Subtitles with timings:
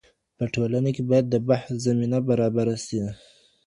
[0.37, 3.01] په ټولنه کي باید د بحث زمینه برابره سي.